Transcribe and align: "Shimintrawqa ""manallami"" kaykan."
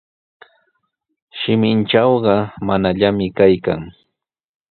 "Shimintrawqa 1.39 2.35
""manallami"" 2.65 3.27
kaykan." 3.37 3.81